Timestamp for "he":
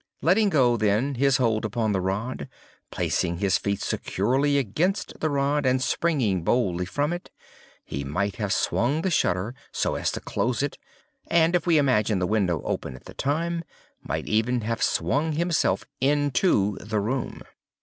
7.85-8.03